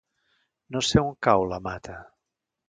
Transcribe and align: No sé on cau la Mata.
No 0.75 0.81
sé 0.87 1.03
on 1.03 1.11
cau 1.27 1.45
la 1.53 1.61
Mata. 1.67 1.99